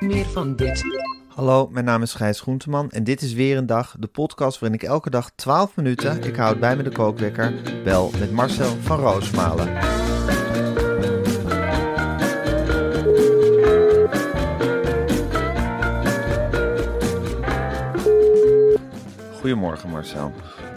[0.00, 0.84] Meer van dit.
[1.28, 4.78] Hallo, mijn naam is Gijs Groenteman en dit is weer een dag, de podcast waarin
[4.80, 7.54] ik elke dag 12 minuten, ik houd bij me de kookwekker,
[7.84, 9.68] bel met Marcel van Roosmalen.
[19.40, 20.32] Goedemorgen Marcel.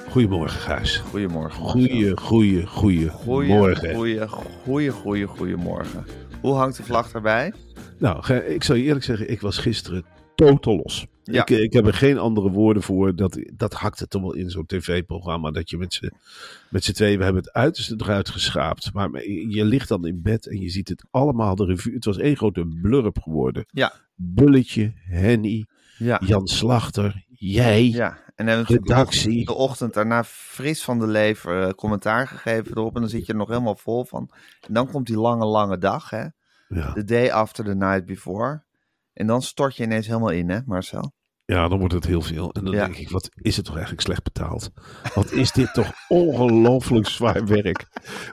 [0.10, 0.98] Goedemorgen, Gijs.
[0.98, 1.82] Goedemorgen Marcel.
[1.82, 3.96] Goeie, goeie, goeie, Goeie, morgen.
[3.96, 4.27] goeie,
[4.66, 6.05] goeie, goeie, goeiemorgen.
[6.41, 7.54] Hoe hangt de vlag erbij?
[8.03, 11.05] Nou, ik zal je eerlijk zeggen, ik was gisteren totaal los.
[11.23, 11.41] Ja.
[11.41, 13.15] Ik, ik heb er geen andere woorden voor.
[13.15, 15.51] Dat, dat hakt het toch wel in zo'n tv-programma.
[15.51, 16.12] Dat je met z'n,
[16.70, 18.93] met z'n tweeën, we hebben het uiterste eruit geschraapt.
[18.93, 21.93] Maar je ligt dan in bed en je ziet het allemaal de revue.
[21.93, 23.65] Het was één grote blurp geworden.
[23.68, 23.93] Ja.
[24.15, 25.65] Bulletje, Henny,
[25.98, 26.21] Ja.
[26.26, 27.90] Jan Slachter, jij.
[27.90, 29.45] Ja, en dan hebben we Redactie.
[29.45, 32.95] de ochtend daarna fris van de lever eh, commentaar gegeven erop.
[32.95, 34.29] En dan zit je er nog helemaal vol van.
[34.67, 36.26] En dan komt die lange, lange dag, hè.
[36.74, 36.93] Ja.
[36.93, 38.63] The day after the night before.
[39.13, 41.13] En dan stort je ineens helemaal in, hè, Marcel?
[41.46, 42.52] Ja, dan wordt het heel veel.
[42.52, 42.84] En dan Ja.
[42.86, 44.72] denk ik, wat is het toch eigenlijk slecht betaald?
[45.16, 47.85] Wat is dit toch ongelooflijk zwaar werk?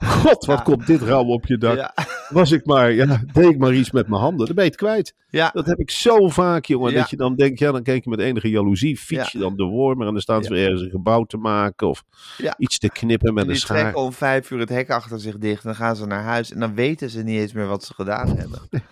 [0.05, 0.63] God, wat Ja.
[0.63, 1.77] komt dit rauw op je dak?
[1.77, 1.95] Ja.
[2.29, 4.79] Was ik maar, ja, deed ik maar iets met mijn handen, dan ben je het
[4.79, 5.15] kwijt.
[5.53, 6.95] Dat heb ik zo vaak, jongen.
[6.95, 9.65] Dat je dan denkt, ja, dan kijk je met enige jaloezie, fiets je dan de
[9.65, 12.05] wormer en dan staan ze weer ergens een gebouw te maken of
[12.59, 13.79] iets te knippen met En een die schaar.
[13.79, 15.63] trekken om vijf uur het hek achter zich dicht.
[15.63, 16.53] Dan gaan ze naar huis.
[16.53, 18.59] En dan weten ze niet eens meer wat ze gedaan hebben.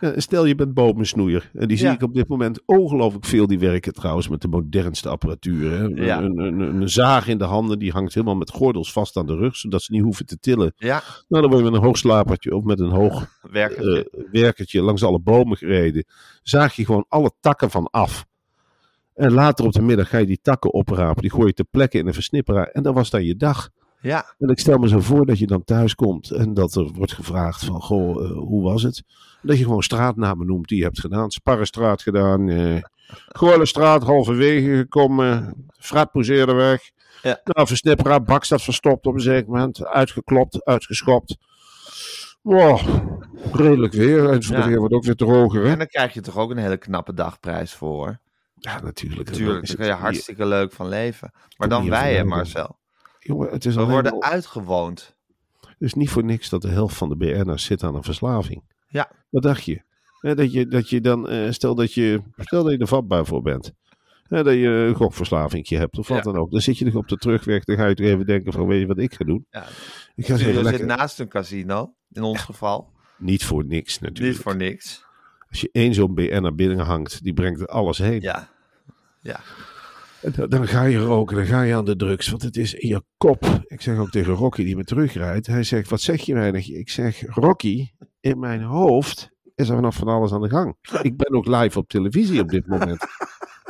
[0.00, 1.50] Ja, stel je bent bomensnoeier.
[1.54, 1.92] En die zie Ja.
[1.92, 3.46] ik op dit moment ongelooflijk veel.
[3.46, 5.70] Die werken trouwens met de modernste apparatuur.
[5.70, 5.78] Hè.
[5.84, 6.18] Een, Ja.
[6.22, 9.36] een, een, een zaag in de handen, die hangt helemaal met gordels vast aan de
[9.36, 9.56] rug.
[9.56, 10.72] Zodat ze niet hoeven te tillen.
[10.76, 14.82] Ja, Nou, dan word je met een hoog slapertje of met een hoog eh, werkertje
[14.82, 16.04] langs alle bomen gereden.
[16.42, 18.28] Zaag je gewoon alle takken van af.
[19.14, 21.22] En later op de middag ga je die takken oprapen.
[21.22, 22.66] Die gooi je ter plekke in een versnipperaar.
[22.66, 23.70] En dat was dan je dag.
[24.00, 26.90] Ja, En ik stel me zo voor dat je dan thuis komt en dat er
[26.92, 29.02] wordt gevraagd van, goh, eh, hoe was het?
[29.42, 31.30] Dat je gewoon straatnamen noemt die je hebt gedaan.
[31.30, 32.82] Sparrenstraat gedaan, eh
[33.38, 36.90] Goorlenstraat halverwege gekomen, Fred poseerde weg.
[37.22, 37.40] Ja.
[37.44, 41.36] Nou, Versnipperaar, Bakstad verstopt op een zeker moment, uitgeklopt, uitgeschopt.
[42.42, 42.80] Wow,
[43.52, 44.26] redelijk weer.
[44.26, 44.66] En het Ja.
[44.66, 45.70] weer wordt ook weer droger, hè?
[45.70, 48.18] en dan krijg je toch ook een hele knappe dagprijs voor.
[48.54, 49.30] Ja, natuurlijk.
[49.30, 51.32] Natuurlijk, daar kun je hartstikke leuk van leven.
[51.56, 52.78] Maar dan wij, hè, Marcel.
[53.22, 55.14] Jongen, het is We worden al- uitgewoond.
[55.60, 58.62] Het is niet voor niks dat de helft van de BN'ers zit aan een verslaving.
[58.88, 59.10] Ja.
[59.30, 59.82] Wat dacht je?
[60.20, 63.42] Dat je, dat je dan, eh, stel, dat je, stel dat je er vatbaar voor
[63.42, 63.72] bent.
[64.28, 66.22] Dat je een gokverslaving hebt of wat Ja.
[66.22, 66.50] dan ook.
[66.50, 68.80] Dan zit je toch op de terugweg, dan ga je toch even denken van, weet
[68.80, 69.46] je wat ik ga doen?
[69.50, 69.64] Ja.
[70.14, 72.90] Ik ga zit lekker, naast een casino, in ons geval.
[73.18, 74.34] niet voor niks natuurlijk.
[74.34, 75.04] Niet voor niks.
[75.48, 78.20] Als je één zo'n BN'er binnenhangt, die brengt er alles heen.
[78.20, 78.48] Ja.
[79.22, 79.40] Ja.
[80.48, 83.02] Dan, ga je roken, dan ga je aan de drugs, want het is in je
[83.16, 83.44] kop.
[83.66, 85.46] Ik zeg ook tegen Rocky die me terugrijdt.
[85.46, 86.70] Hij zegt, wat zeg je weinig?
[86.70, 87.88] Ik zeg, Rocky,
[88.20, 90.76] in mijn hoofd is er vanaf van alles aan de gang.
[91.02, 93.06] Ik ben ook live op televisie op dit moment.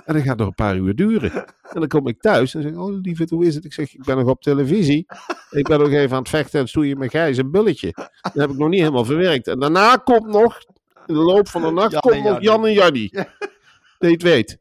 [0.04, 1.32] En dat gaat nog een paar uur duren.
[1.72, 3.64] En dan kom ik thuis en zeg oh lieverd, hoe is het?
[3.64, 5.06] Ik zeg, ik ben nog op televisie.
[5.50, 7.92] Ik ben nog even aan het vechten en stoeien met Gijs een bulletje.
[8.22, 9.46] Dat heb ik nog niet helemaal verwerkt.
[9.46, 10.58] En daarna komt nog,
[11.06, 12.40] in de loop van de nacht, Jan komt nog.
[12.40, 13.10] Jan en Jannie.
[13.12, 13.28] Dat
[13.98, 14.58] je het weet.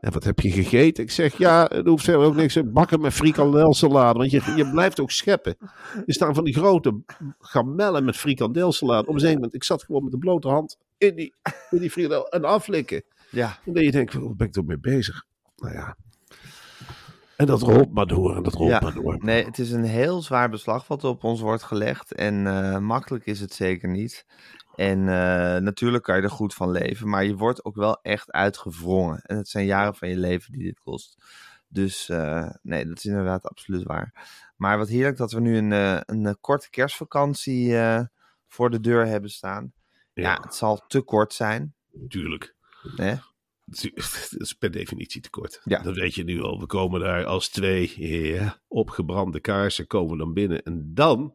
[0.00, 1.04] En wat heb je gegeten?
[1.04, 2.58] Ik zeg, ja, er hoeft verder ook niks.
[2.64, 4.18] Bakken met frikandelsalade.
[4.18, 5.56] Want je, je blijft ook scheppen.
[6.06, 7.00] Er staan van die grote
[7.38, 9.08] gamellen met frikandelsalade.
[9.08, 11.34] Op een moment, ik zat gewoon met de blote hand in die,
[11.70, 13.02] in die frikandel en aflikken.
[13.30, 13.58] Ja.
[13.64, 15.24] En dan je denkt, waar ben ik toch mee bezig?
[15.56, 15.96] Nou ja.
[17.36, 18.80] En dat rolt maar door en dat rolt Ja.
[18.80, 19.18] maar door.
[19.20, 22.12] Nee, het is een heel zwaar beslag wat op ons wordt gelegd.
[22.14, 24.26] En eh, makkelijk is het zeker niet.
[24.76, 27.08] En eh, natuurlijk kan je er goed van leven.
[27.08, 29.20] Maar je wordt ook wel echt uitgewrongen.
[29.22, 31.16] En het zijn jaren van je leven die dit kost.
[31.68, 34.28] Dus eh, nee, dat is inderdaad absoluut waar.
[34.56, 37.76] Maar wat heerlijk dat we nu een, eh, een korte kerstvakantie
[38.48, 39.72] voor de deur hebben staan.
[40.12, 40.38] Ja.
[40.42, 41.74] het zal te kort zijn.
[42.08, 42.54] tuurlijk.
[42.96, 43.14] Hè?
[43.64, 45.60] Het is per definitie te kort.
[45.64, 45.82] Ja.
[45.82, 46.60] Dat weet je nu al.
[46.60, 50.62] We komen daar als twee ja, opgebrande kaarsen komen dan binnen.
[50.62, 51.34] En dan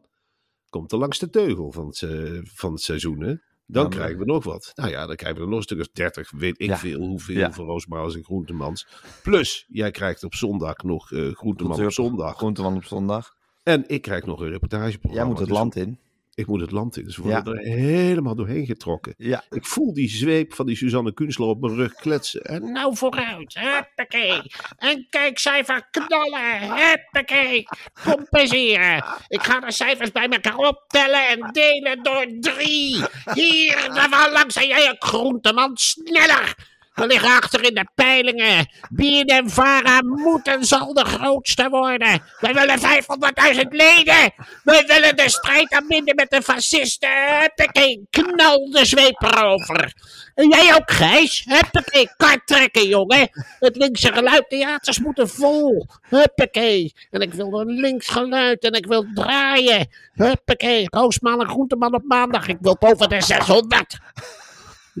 [0.70, 3.20] komt de langste teugel van het, se- van het seizoen.
[3.20, 3.34] Hè?
[3.66, 4.72] Dan krijgen we nog wat.
[4.74, 6.76] Nou ja, dan krijgen we er nog een stuk of 30, weet ik Ja.
[6.78, 7.52] veel, hoeveel Ja.
[7.52, 8.86] van Roosmaals en Groentemans.
[9.22, 12.36] Plus, jij krijgt op zondag nog eh Groenteman op zondag.
[12.36, 13.34] Groenteman op zondag.
[13.62, 15.16] En ik krijg nog een reportageprogramma.
[15.20, 15.98] Jij moet het Dus land in.
[16.40, 17.04] Ik moet het land in.
[17.04, 19.14] Dus we worden er helemaal doorheen getrokken.
[19.16, 19.44] Ja.
[19.50, 22.42] Ik voel die zweep van die Suzanne Kunstler op mijn rug kletsen.
[22.42, 24.42] En Nou vooruit, huppakee.
[24.76, 27.66] En kijkcijfer knallen, huppakee.
[28.04, 29.04] Compenseren.
[29.28, 33.04] Ik ga de cijfers bij elkaar optellen en delen door drie.
[33.34, 36.69] Hier, daar langs zijn jij een groenteman, sneller.
[36.94, 38.68] We liggen achter in de peilingen.
[38.90, 42.22] BNM-Vara moet en zal de grootste worden.
[42.40, 44.32] We willen 500.000 leden.
[44.64, 47.08] We willen de strijd aanbinden met de fascisten.
[47.40, 49.92] Huppakee, knal de zweep erover.
[50.34, 51.44] En jij ook, Gijs?
[51.48, 53.28] Huppakee, kart trekken, jongen.
[53.58, 55.86] Het linkse geluidtheaters moeten vol.
[56.08, 56.94] Huppakee.
[57.10, 59.88] En ik wil een links geluid en ik wil draaien.
[60.12, 62.48] Huppakee, Roosman en Groenteman op maandag.
[62.48, 63.98] Ik wil boven de 600.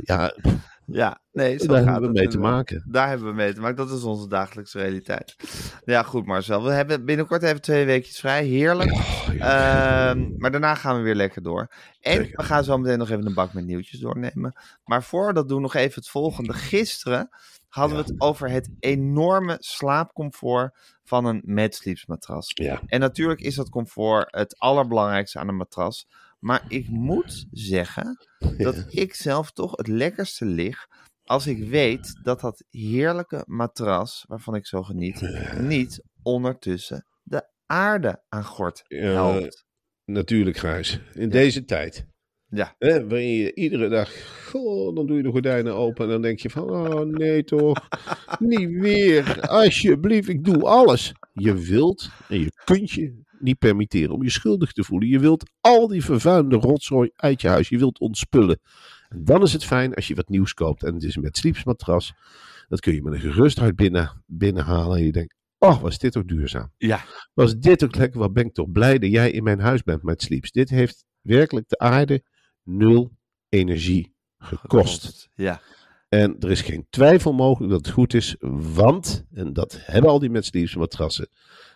[0.04, 0.34] ja,
[0.86, 2.84] Ja, nee, zo daar gaat hebben we mee te maken.
[2.88, 3.76] Daar hebben we mee te maken.
[3.76, 5.36] Dat is onze dagelijkse realiteit.
[5.84, 6.64] Ja, goed Marcel.
[6.64, 8.44] We hebben binnenkort even twee weekjes vrij.
[8.44, 8.90] Heerlijk.
[9.38, 11.72] Ehm, maar daarna gaan we weer lekker door.
[12.00, 12.36] En Zeker.
[12.36, 14.60] we gaan zo meteen nog even een bak met nieuwtjes doornemen.
[14.84, 16.52] Maar voor we dat doen, nog even het volgende.
[16.52, 17.28] Gisteren
[17.68, 22.50] hadden we het over het enorme slaapcomfort van een MedSleeps matras.
[22.54, 22.80] Ja.
[22.86, 26.06] En natuurlijk is dat comfort het allerbelangrijkste aan een matras.
[26.38, 30.88] Maar ik moet zeggen dat ik zelf toch het lekkerste lig
[31.30, 35.20] als ik weet dat dat heerlijke matras, waarvan ik zo geniet,
[35.60, 39.64] niet ondertussen de aarde aan gort helpt.
[40.04, 41.00] Natuurlijk, Gijs.
[41.14, 42.06] In deze tijd.
[42.46, 42.74] Ja.
[42.78, 44.10] Hè, waarin je iedere dag,
[44.48, 47.88] goh, dan doe je de gordijnen open en dan denk je van, oh nee toch,
[48.38, 51.12] niet weer, alsjeblieft, ik doe alles.
[51.32, 55.08] Je wilt en je kunt je niet permitteren om je schuldig te voelen.
[55.08, 58.60] Je wilt al die vervuilende rotzooi uit je huis, je wilt ontspullen.
[59.10, 62.14] En dan is het fijn als je wat nieuws koopt en het is met sleepsmatras.
[62.68, 66.16] Dat kun je met een gerust hart binnen, binnenhalen en je denkt, oh, was dit
[66.16, 66.72] ook duurzaam.
[66.76, 67.04] Ja,
[67.34, 68.20] Was dit ook lekker?
[68.20, 70.50] Wat ben ik toch blij dat jij in mijn huis bent met Sleeps.
[70.50, 72.22] Dit heeft werkelijk de aarde
[72.62, 73.12] nul
[73.48, 75.28] energie gekost.
[75.34, 75.60] Ja,
[76.08, 78.36] En er is geen twijfel mogelijk dat het goed is,
[78.74, 81.28] want, en dat hebben al die met Sleeps matrassen,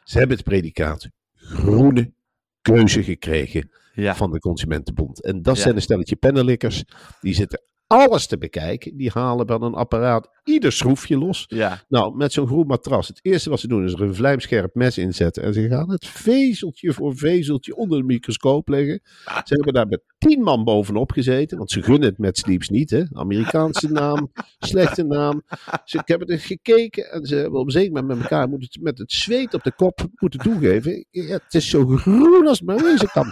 [0.05, 2.13] ze hebben het predicaat groene
[2.61, 4.15] keuze gekregen ja.
[4.15, 5.23] van de Consumentenbond.
[5.25, 5.63] En dat Ja.
[5.63, 6.85] zijn een stelletje pennenlikkers,
[7.21, 8.97] die zitten alles te bekijken.
[8.97, 11.45] Die halen dan een apparaat ieder schroefje los.
[11.49, 11.85] ja.
[11.89, 13.09] Nou, met zo'n groen matras.
[13.09, 15.43] Het eerste wat ze doen is er een vlijmscherp mes inzetten.
[15.43, 19.01] En ze gaan het vezeltje voor vezeltje onder de microscoop leggen.
[19.25, 21.59] Ze hebben daar met tien man bovenop gezeten.
[21.59, 22.91] Want ze gunnen het met Sleeps niet.
[22.91, 23.03] Hè?
[23.13, 25.43] Amerikaanse naam, slechte naam.
[25.85, 27.11] Ze ik heb het eens gekeken.
[27.11, 29.73] En ze hebben op een zeker moment met elkaar moeten, met het zweet op de
[29.73, 31.07] kop moeten toegeven.
[31.11, 33.27] Ja, het is zo groen als het maar wezen kan.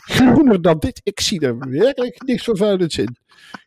[0.00, 1.00] Groener dan dit.
[1.04, 3.16] Ik zie er werkelijk niks vervuilends in.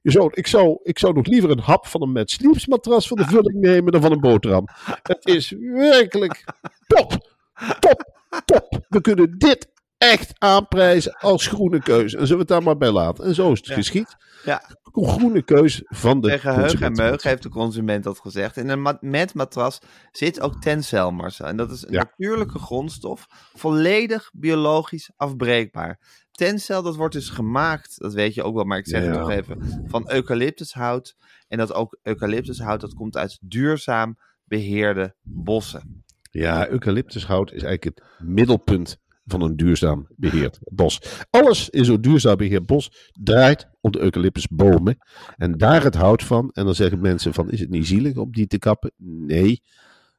[0.01, 3.07] Je zou, ik, zou, ik zou nog liever een hap van een met Sleeps matras
[3.07, 4.67] van de vulling nemen dan van een boterham.
[5.03, 6.43] Het is werkelijk
[6.87, 7.35] top,
[7.79, 8.85] top, top.
[8.87, 9.67] We kunnen dit
[9.99, 12.17] echt aanprijzen als groene keuze.
[12.17, 13.23] En zullen we het daar maar bij laten.
[13.25, 13.73] En zo is het Ja.
[13.75, 14.15] geschied.
[14.43, 14.63] Ja.
[14.91, 18.57] Groene keuze van de Tegen heug en meug heeft de consument dat gezegd.
[18.57, 19.79] In een met matras
[20.11, 21.45] zit ook tencel, Marcel.
[21.45, 21.97] En dat is een Ja.
[22.03, 25.99] natuurlijke grondstof, volledig biologisch afbreekbaar.
[26.31, 29.19] Tencel, dat wordt dus gemaakt, dat weet je ook wel, maar ik zeg het Ja.
[29.19, 31.15] nog even, van eucalyptushout.
[31.47, 36.03] En dat ook eucalyptushout, dat komt uit duurzaam beheerde bossen.
[36.31, 38.97] Ja, eucalyptushout is eigenlijk het middelpunt
[39.29, 40.99] van een duurzaam beheerd bos.
[41.29, 44.97] Alles in zo'n duurzaam beheerd bos draait om de eucalyptusbomen.
[45.37, 46.49] En daar het hout van.
[46.53, 48.91] En dan zeggen mensen van, is het niet zielig om die te kappen?
[48.97, 49.61] Nee.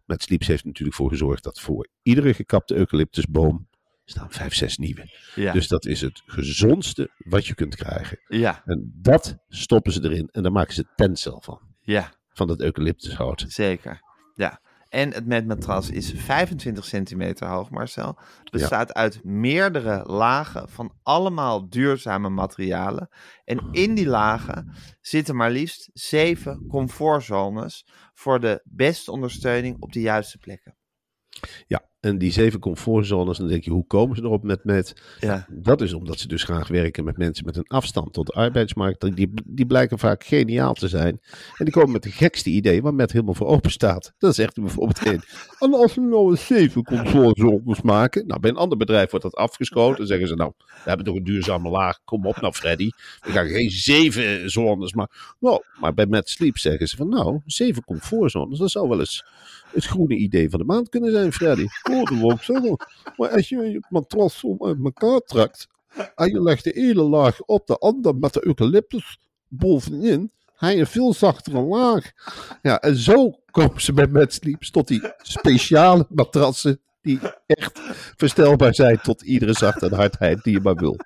[0.04, 3.68] Met Sleeps heeft natuurlijk voor gezorgd dat voor iedere gekapte eucalyptusboom
[4.04, 5.18] staan vijf, zes nieuwe.
[5.34, 8.18] Ja, Dus dat is het gezondste wat je kunt krijgen.
[8.28, 11.60] ja, En dat stoppen ze erin en daar maken ze tencel van.
[11.80, 12.12] ja.
[12.32, 13.44] Van dat eucalyptushout.
[13.48, 14.00] Zeker,
[14.34, 14.60] ja.
[14.90, 18.18] En het metmatras is 25 centimeter hoog, Marcel.
[18.50, 23.08] Bestaat uit meerdere lagen van allemaal duurzame materialen.
[23.44, 30.00] En in die lagen zitten maar liefst zeven comfortzones voor de beste ondersteuning op de
[30.00, 30.76] juiste plekken.
[31.66, 35.02] Ja, en die zeven comfortzones, dan denk je, hoe komen ze erop met met?
[35.18, 38.32] Ja, Dat is omdat ze dus graag werken met mensen met een afstand tot de
[38.32, 39.16] arbeidsmarkt.
[39.16, 41.20] Die, die blijken vaak geniaal te zijn.
[41.56, 44.12] En die komen met de gekste ideeën waar met helemaal voor open staat.
[44.18, 45.22] Dan zegt hij bijvoorbeeld één.
[45.58, 48.26] En als we nou zeven comfortzones maken.
[48.26, 49.96] Nou, bij een ander bedrijf wordt dat afgeschoten.
[49.96, 51.98] Dan zeggen ze nou, we hebben toch een duurzame laag.
[52.04, 52.90] Kom op nou Freddy.
[53.20, 55.16] We gaan geen zeven zones maken.
[55.38, 58.58] Nou, maar bij Met Sleep zeggen ze van nou, zeven comfortzones.
[58.58, 59.24] Dat zou wel eens
[59.72, 61.66] het groene idee van de maand kunnen zijn, Freddy.
[63.16, 65.68] Maar als je je matras zo uit elkaar trekt
[66.14, 70.86] en je legt de ene laag op de andere met de eucalyptus bovenin, hij een
[70.86, 72.10] veel zachtere laag.
[72.62, 77.80] Ja, en zo komen ze bij Mad Sleeps tot die speciale matrassen die echt
[78.16, 80.96] verstelbaar zijn tot iedere zachte hardheid die je maar wil.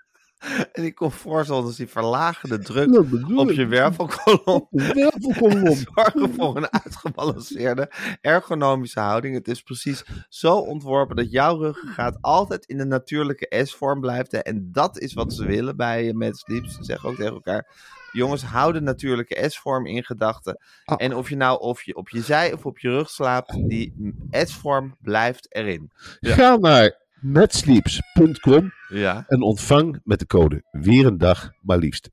[0.72, 2.98] En die comfortzones die verlagen de druk
[3.36, 4.66] op je wervelkolom.
[4.70, 5.76] Wervelkolom.
[5.94, 9.34] Zorgen voor een uitgebalanceerde ergonomische houding.
[9.34, 14.42] Het is precies zo ontworpen dat jouw ruggengraat altijd in de natuurlijke S-vorm blijft.
[14.42, 16.66] En dat is wat ze willen bij eh, Mad Sleep.
[16.66, 17.92] Ze zeggen ook tegen elkaar...
[18.12, 20.58] Jongens, hou de natuurlijke S-vorm in gedachten.
[20.84, 20.96] Ah.
[20.98, 24.14] En of je nou of je op je zij of op je rug slaapt, die
[24.30, 25.90] S-vorm blijft erin.
[26.20, 26.34] Ja.
[26.34, 32.10] Ga naar matsleeps.com Ja, en ontvang met de code weer een dag maar liefst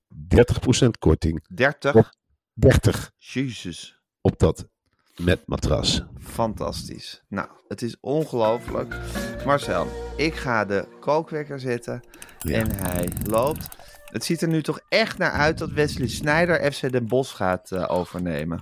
[0.84, 1.46] 30% korting.
[1.56, 1.96] 30.
[1.96, 2.10] Op.
[2.53, 4.00] 30 Jezus.
[4.22, 4.68] op dat
[5.15, 6.03] met matras.
[6.20, 7.24] Fantastisch.
[7.27, 8.96] Nou, het is ongelooflijk.
[9.46, 9.88] Marcel,
[10.18, 12.01] ik ga de kookwekker zetten
[12.39, 12.58] Ja.
[12.58, 13.68] en hij loopt.
[14.06, 17.72] Het ziet er nu toch echt naar uit dat Wesley Sneijder FC Den Bosch gaat
[17.72, 18.60] eh, overnemen.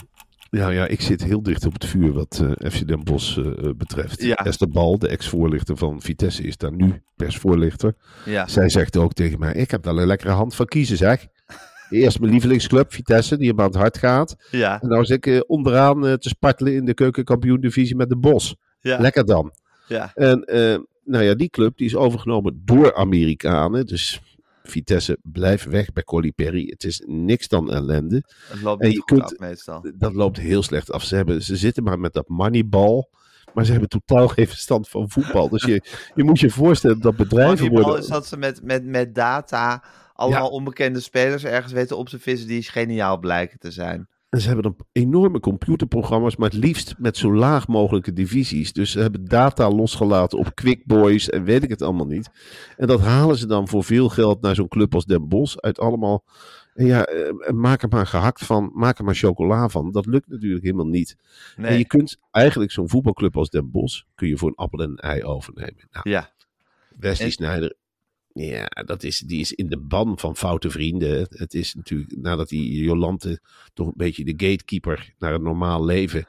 [0.52, 3.46] Ja, ja, ik zit heel dicht op het vuur wat eh, FC Den Bosch eh,
[3.48, 4.22] eh, betreft.
[4.22, 4.36] Ja.
[4.36, 7.94] Esther Bal, de ex-voorlichter van Vitesse, is daar nu persvoorlichter.
[8.26, 11.28] Ja, Zij zegt ook tegen mij, ik heb wel een lekkere hand van kiezen zeg.
[11.90, 14.36] Eerst mijn lievelingsclub, Vitesse, die hem aan het hart gaat.
[14.52, 18.56] ja, En nou zit ik onderaan te spartelen in de keukenkampioen-divisie met de Bos.
[18.82, 19.00] ja.
[19.00, 19.52] Lekker dan.
[19.88, 20.12] ja.
[20.16, 20.44] En
[21.04, 23.86] nou ja, die club die is overgenomen door Amerikanen.
[23.86, 24.22] Dus
[24.70, 26.68] Vitesse blijft weg bij Colli Perry.
[26.70, 28.24] Het is niks dan ellende.
[28.48, 29.86] Het loopt En niet je goed kunt- af meestal.
[29.96, 31.04] Dat loopt heel slecht af.
[31.04, 33.08] Ze, hebben, ze zitten maar met dat moneyball.
[33.54, 35.50] Maar ze hebben totaal geen verstand van voetbal.
[35.50, 35.84] Dus je,
[36.16, 38.02] je moet je voorstellen dat bedrijven Moneyball worden...
[38.02, 39.84] is dat ze met, met, met data
[40.14, 44.08] allemaal onbekende spelers ergens weten op te vissen die geniaal blijken te zijn.
[44.30, 48.74] En ze hebben dan enorme computerprogramma's, maar het liefst met zo laag mogelijke divisies.
[48.74, 52.30] Dus ze hebben data losgelaten op QuickBoys en weet ik het allemaal niet.
[52.78, 55.58] En dat halen ze dan voor veel geld naar zo'n club als Den Bosch.
[55.58, 56.24] Uit allemaal,
[56.74, 59.92] en ja, eh, maak er maar gehakt van, maak er maar chocola van.
[59.92, 61.16] Dat lukt natuurlijk helemaal niet.
[61.56, 64.80] En je Nee, kunt eigenlijk zo'n voetbalclub als Den Bosch, kun je voor een appel
[64.80, 65.88] en een ei overnemen.
[65.92, 66.32] Nou, ja.
[67.00, 67.76] Wesley En- Sneijder,
[68.46, 71.28] ja, dat is, die is in de ban van foute vrienden.
[71.30, 73.42] Het is natuurlijk, nadat die Jolante
[73.74, 76.28] toch een beetje de gatekeeper naar een normaal leven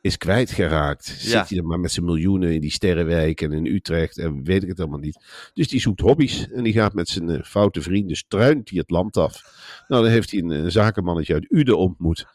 [0.00, 1.06] is kwijtgeraakt.
[1.06, 1.44] Ja.
[1.44, 4.68] Zit hij maar met zijn miljoenen in die sterrenwijk en in Utrecht en weet ik
[4.68, 5.24] het allemaal niet.
[5.54, 8.90] Dus die zoekt hobby's en die gaat met zijn eh, foute vrienden, struint hij het
[8.90, 9.42] land af.
[9.88, 12.26] Nou, dan heeft hij een, zakenmannetje uit Uden ontmoet.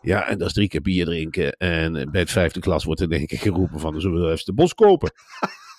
[0.00, 1.52] Ja, en dat is drie keer bier drinken.
[1.52, 4.44] En eh, bij het vijfde klas wordt er denk ik geroepen van, zullen we even
[4.44, 5.12] de bos kopen?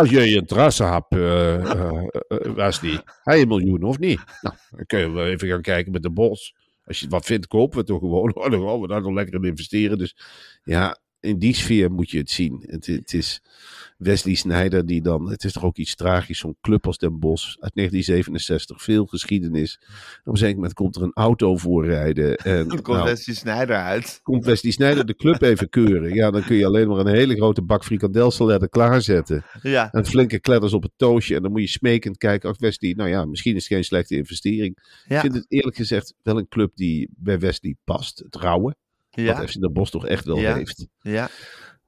[0.00, 2.90] Als je interesse hebt, eh eh, eh, Wesley,
[3.22, 4.20] heb je een miljoen of niet?
[4.40, 6.54] Nou, dan kun je wel even gaan kijken met de bos.
[6.84, 8.32] Als je wat vindt, kopen we toch gewoon.
[8.34, 9.98] Dan gaan we daar nog lekker in investeren.
[9.98, 10.16] Dus
[10.62, 12.64] ja, in die sfeer moet je het zien.
[12.66, 13.42] Het, het is
[13.98, 15.30] Wesley Sneijder die dan...
[15.30, 18.82] Het is toch ook iets tragisch, zo'n club als Den Bosch uit 1967.
[18.82, 19.80] Veel geschiedenis.
[20.24, 22.36] Op een zeker moment komt er een auto voorrijden.
[22.36, 24.20] En, Dan komt nou, Wesley Sneijder uit.
[24.22, 26.14] komt Wesley Sneijder de club even keuren.
[26.14, 29.44] Ja, dan kun je alleen maar een hele grote bak frikandelsaletten klaarzetten.
[29.62, 31.34] Ja, En flinke kletters op het toosje.
[31.34, 32.50] En dan moet je smekend kijken.
[32.50, 34.76] Ach, Wesley, nou ja, misschien is het geen slechte investering.
[34.76, 38.18] Ik ja, vind het eerlijk gezegd wel een club die bij Wesley past.
[38.18, 38.74] Het rauwe.
[39.22, 40.54] Ja, Wat FC Den Bosch toch echt wel Ja.
[40.54, 40.86] heeft.
[40.98, 41.28] ja.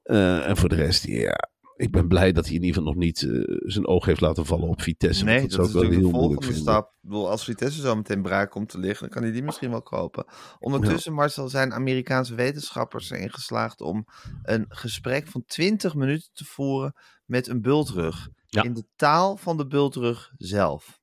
[0.02, 1.50] Eh, en voor de rest, ja.
[1.76, 4.46] Ik ben blij dat hij in ieder geval nog niet eh, zijn oog heeft laten
[4.46, 5.24] vallen op Vitesse.
[5.24, 6.86] Nee, dat dat is natuurlijk de heel moeilijk volgende stap.
[6.86, 9.70] Ik bedoel, als Vitesse zo meteen braak komt te liggen, dan kan hij die misschien
[9.70, 10.24] wel kopen.
[10.58, 14.04] Ondertussen, Marcel, zijn Amerikaanse wetenschappers erin geslaagd om
[14.42, 18.28] een gesprek van 20 minuten te voeren met een bultrug.
[18.46, 18.62] Ja.
[18.62, 21.00] In de taal van de bultrug zelf.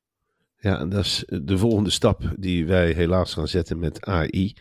[0.59, 4.53] Ja, en dat is de volgende stap die wij helaas gaan zetten met AI.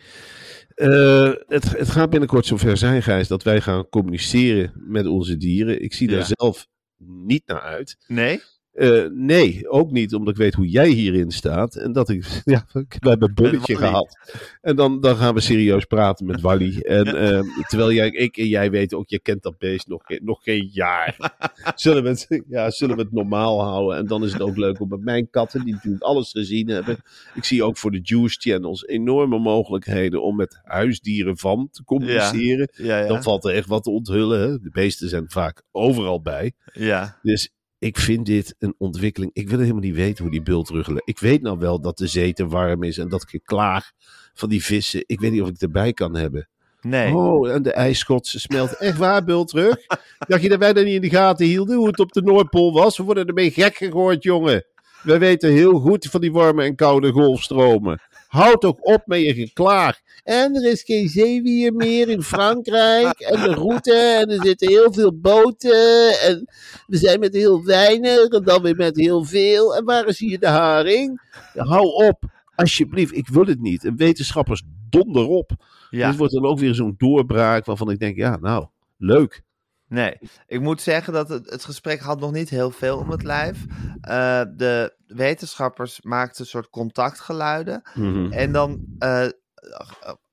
[0.75, 5.83] Eh, het, het gaat binnenkort zover zijn, Gijs, dat wij gaan communiceren met onze dieren.
[5.83, 6.15] Ik zie Ja.
[6.15, 7.97] daar zelf niet naar uit.
[8.07, 8.41] Nee?
[8.73, 11.75] Eh, nee, ook niet, omdat ik weet hoe jij hierin staat.
[11.75, 14.17] En dat ik, ja, we hebben een bulletje gehad.
[14.61, 16.77] En dan, dan gaan we serieus praten met Wally.
[16.79, 20.19] En eh, terwijl jij, ik en jij weten ook, je kent dat beest nog, geen-
[20.23, 21.17] nog geen jaar.
[21.75, 23.97] zullen, we het, ja, zullen we het normaal houden?
[23.97, 26.97] En dan is het ook leuk om met mijn katten, die natuurlijk alles gezien hebben.
[27.35, 32.69] Ik zie ook voor de Juice Channels enorme mogelijkheden om met huisdieren van te communiceren.
[32.73, 33.07] Ja, ja.
[33.07, 34.39] Dan valt er echt wat te onthullen.
[34.39, 34.59] Hè?
[34.59, 36.53] De beesten zijn vaak overal bij.
[36.73, 37.17] ja.
[37.21, 39.31] Dus ik vind dit een ontwikkeling.
[39.33, 41.01] Ik wil helemaal niet weten hoe die bultruggen.
[41.05, 43.91] Ik weet nou wel dat de zee te warm is en dat geklaag
[44.33, 45.03] van die vissen.
[45.05, 46.47] Ik weet niet of ik het erbij kan hebben.
[46.81, 47.15] Nee.
[47.15, 48.77] Oh, en de ijskotsen smelt.
[48.77, 49.75] Echt waar, bultrug?
[50.27, 52.73] Dacht je dat wij dat niet in de gaten hielden hoe het op de Noordpool
[52.73, 52.97] was?
[52.97, 54.65] We worden ermee gek gegooid, jongen.
[55.03, 58.01] Wij weten heel goed van die warme en koude golfstromen.
[58.29, 59.99] Houd toch op met je geklaag.
[60.23, 63.19] En er is geen zeewier meer in Frankrijk.
[63.19, 63.93] En de route.
[63.93, 66.19] En er zitten heel veel boten.
[66.21, 66.49] En
[66.87, 68.27] we zijn met heel weinig.
[68.27, 69.75] En dan weer met heel veel.
[69.75, 71.21] En waar is hier de haring?
[71.53, 72.23] Hou op.
[72.55, 73.85] Alsjeblieft, ik wil het niet.
[73.85, 75.51] En wetenschappers donder op.
[75.89, 76.09] Ja.
[76.09, 78.65] Dit wordt dan ook weer zo'n doorbraak waarvan ik denk, ja, nou,
[78.97, 79.41] leuk.
[79.89, 80.17] Nee,
[80.47, 83.65] ik moet zeggen dat het, het gesprek had nog niet heel veel om het lijf.
[84.01, 87.81] Eh, de wetenschappers maakten een soort contactgeluiden.
[87.93, 88.31] Mhm.
[88.31, 89.27] En dan eh,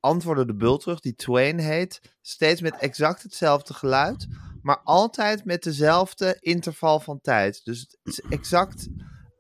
[0.00, 4.26] antwoordde de bult terug, die Twain heet, steeds met exact hetzelfde geluid,
[4.62, 7.64] maar altijd met dezelfde interval van tijd.
[7.64, 8.88] Dus het is exact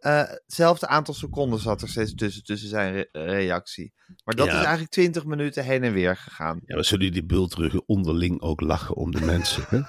[0.00, 3.92] eh, hetzelfde aantal seconden zat er steeds tussen, tussen zijn re- reactie.
[4.24, 4.52] Maar dat Ja.
[4.52, 6.60] is eigenlijk 20 minuten heen en weer gegaan.
[6.64, 9.64] Ja, maar zullen die bultruggen onderling ook lachen om de mensen?
[9.68, 9.80] Hè?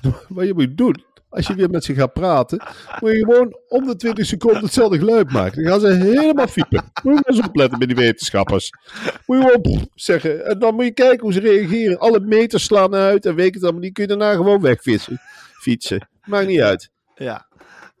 [0.28, 2.62] Wat je moet doen, als je weer met ze gaat praten,
[3.00, 5.62] moet je gewoon om de 20 seconden hetzelfde geluid maken.
[5.62, 6.84] Dan gaan ze helemaal fiepen.
[7.02, 8.70] Moet je eens opletten met die wetenschappers.
[9.26, 10.46] Moet je gewoon zeggen.
[10.46, 11.98] En dan moet je kijken hoe ze reageren.
[11.98, 13.92] Alle meters slaan uit en weet ik het allemaal niet.
[13.92, 15.20] Kun je daarna gewoon wegfietsen.
[15.60, 16.08] Fietsen.
[16.24, 16.90] Maakt niet uit.
[17.14, 17.46] Ja,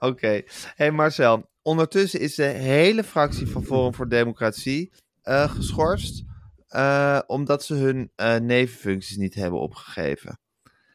[0.00, 0.42] oké.
[0.74, 4.92] hey Marcel, ondertussen is de hele fractie van Forum voor Democratie
[5.22, 6.22] eh, geschorst.
[6.66, 10.38] eh, omdat ze hun eh, nevenfuncties niet hebben opgegeven.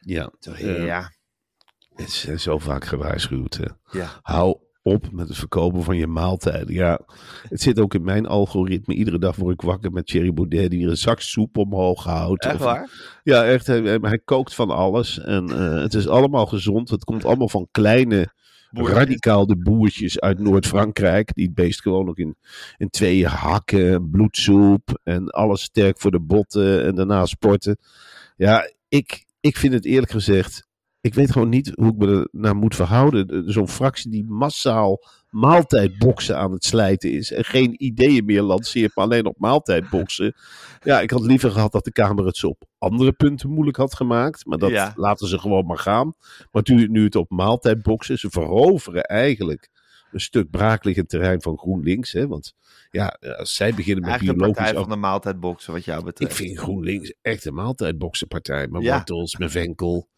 [0.00, 0.32] Ja,
[0.84, 1.10] ja,
[1.94, 3.54] het is zo vaak gewaarschuwd.
[3.56, 3.98] Hè.
[3.98, 4.08] ja.
[4.22, 6.74] Hou op met het verkopen van je maaltijden.
[6.74, 7.00] Ja,
[7.48, 8.94] het zit ook in mijn algoritme.
[8.94, 12.44] Iedere dag word ik wakker met Thierry Baudet die een zak soep omhoog houdt.
[12.44, 13.18] Echt Of- waar?
[13.22, 13.66] Ja, echt.
[13.66, 15.18] Hij, hij- kookt van alles.
[15.20, 15.48] En
[15.82, 16.90] het is allemaal gezond.
[16.90, 18.32] Het komt allemaal van kleine,
[18.84, 21.34] Radicaal de boertjes uit Noord-Frankrijk.
[21.34, 22.36] Die beest gewoon nog in,
[22.76, 24.10] in tweeën hakken.
[24.10, 25.00] Bloedsoep.
[25.02, 26.84] En alles sterk voor de botten.
[26.84, 27.78] En daarna sporten.
[28.36, 30.65] Ja, ik, ik vind het eerlijk gezegd.
[31.06, 33.26] Ik weet gewoon niet hoe ik me er naar moet verhouden.
[33.26, 34.98] De- Zo'n fractie die massaal
[35.30, 37.32] maaltijdboksen aan het slijten is.
[37.32, 40.34] En geen ideeën meer lanceert, maar alleen op maaltijdboksen.
[40.82, 43.94] Ja, ik had liever gehad dat de Kamer het zo op andere punten moeilijk had
[43.94, 44.46] gemaakt.
[44.46, 44.92] Maar dat Ja.
[44.96, 46.14] laten ze gewoon maar gaan.
[46.52, 49.70] Maar nu, nu het op maaltijdboksen, ze veroveren eigenlijk
[50.16, 52.12] een stuk braakliggend terrein van GroenLinks.
[52.12, 52.26] Hè?
[52.26, 52.54] Want
[52.90, 53.06] ja,
[53.38, 56.30] als zij beginnen met Eigenlijk de biologisch partij van de maaltijdboksen wat jou betreft.
[56.30, 58.68] ik vind GroenLinks echt een maaltijdboksenpartij.
[58.68, 58.94] Met Ja.
[58.94, 60.08] wortels, met venkel.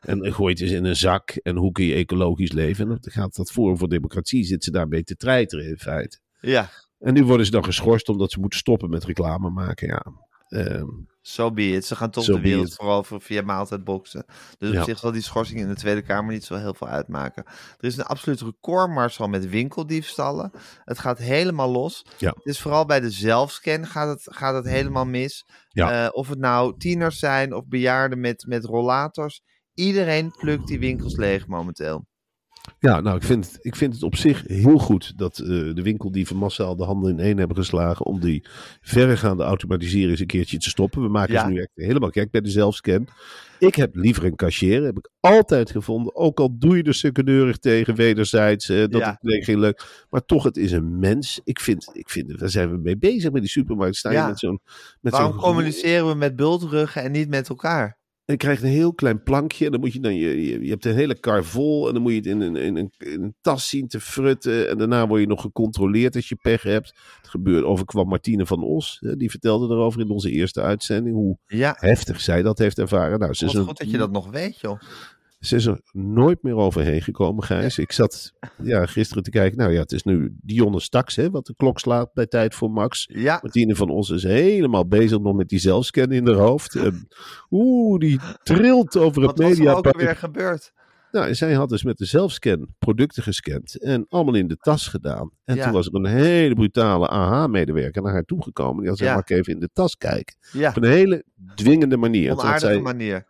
[0.00, 1.30] En gooit het in een zak.
[1.30, 2.90] En hoe kun je ecologisch leven?
[2.90, 6.18] En dan gaat dat Forum voor Democratie, zit ze daarmee te treiteren in feite.
[6.40, 9.88] Ja, En nu worden ze dan geschorst omdat ze moeten stoppen met reclame maken.
[9.88, 10.04] Ja,
[10.48, 10.86] Ehm,
[11.20, 11.84] so be it.
[11.84, 12.74] Ze gaan toch So de wereld it.
[12.74, 14.24] veroveren via maaltijdboksen.
[14.58, 14.78] Dus Ja.
[14.80, 17.44] op zich zal die schorsing in de Tweede Kamer niet zo heel veel uitmaken.
[17.46, 20.50] Er is een absoluut recordmars met winkeldiefstallen.
[20.84, 22.06] Het gaat helemaal los.
[22.18, 22.28] Ja.
[22.36, 25.44] Het is vooral bij de zelfscan gaat het, gaat het helemaal mis.
[25.68, 26.04] Ja.
[26.06, 29.42] Eh, of het nou tieners zijn of bejaarden met, met rollators.
[29.74, 32.06] Iedereen plukt die winkels leeg momenteel.
[32.78, 35.82] Ja, nou, ik vind, het- ik vind het op zich heel goed dat eh, de
[35.82, 38.44] winkeldieven massaal de handen in één hebben geslagen om die
[38.80, 41.02] verregaande automatisering eens een keertje te stoppen.
[41.02, 41.48] We maken Ja.
[41.48, 43.08] nu echt helemaal gek bij de zelfscan.
[43.58, 46.16] Ik heb liever een cashier, heb ik altijd gevonden.
[46.16, 49.10] Ook al doe je er secundeurig tegen, wederzijds, eh, dat Ja.
[49.10, 50.06] het nee, geen leuk.
[50.10, 51.40] Maar toch, het is een mens.
[51.44, 53.96] Ik vind, ik vind daar zijn we mee bezig met die supermarkt.
[53.96, 54.26] Sta je Ja.
[54.26, 54.60] met zo'n...
[55.00, 57.97] Met Waarom zo'n communiceren we met bultruggen en niet met elkaar?
[58.28, 59.64] En je krijgt een heel klein plankje.
[59.64, 61.86] En dan moet je dan, je, je, je hebt een hele kar vol.
[61.88, 64.68] En dan moet je het in een, in, een, in een tas zien te frutten.
[64.68, 66.92] En daarna word je nog gecontroleerd als je pech hebt.
[67.16, 68.96] Het gebeurde, overkwam Martine van Os.
[69.00, 71.16] hè, Die vertelde erover in onze eerste uitzending.
[71.16, 73.18] Hoe Ja, heftig zij dat heeft ervaren.
[73.18, 74.80] Nou, ze is, goed dat je dat nog weet, joh.
[75.40, 77.78] Ze is er nooit meer overheen gekomen, Gijs.
[77.78, 79.58] Ik zat ja, gisteren te kijken.
[79.58, 82.70] Nou ja, het is nu Dionne Staks, hè, wat de klok slaat bij Tijd voor
[82.70, 83.08] Max.
[83.12, 86.74] Ja, Martine van Os is helemaal bezig nog met die zelfscan in haar hoofd.
[86.74, 87.08] En,
[87.50, 90.72] Oeh, die trilt over het wat was er ook weer gebeurd?
[91.12, 95.30] Nou, zij had dus met de zelfscan producten gescand en allemaal in de tas gedaan.
[95.44, 95.64] En Ja.
[95.64, 98.78] toen was er een hele brutale AH-medewerker naar haar toegekomen.
[98.80, 99.22] Die had gezegd, Ja.
[99.28, 100.36] mag even in de tas kijken?
[100.52, 101.24] Ja, Op een hele
[101.54, 102.32] dwingende manier.
[102.32, 103.26] Onaardige zij manier.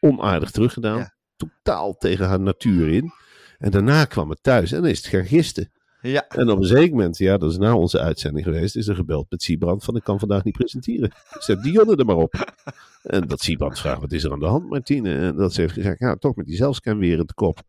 [0.00, 1.08] onaardig teruggedaan.
[1.48, 3.12] Totaal tegen haar natuur in.
[3.58, 5.70] En daarna kwam het thuis en dan is het gaan gisten.
[6.02, 8.94] Ja, En op een zeker moment, ja, dat is na onze uitzending geweest, is er
[8.94, 11.12] gebeld met Siebrand van ik kan vandaag niet presenteren.
[11.38, 12.54] Zet Dionne er maar op.
[13.02, 15.18] En dat Siebrand vraagt, wat is er aan de hand Martine?
[15.18, 17.62] En dat ze heeft gezegd, ja, toch met die zelfscan weer in de kop.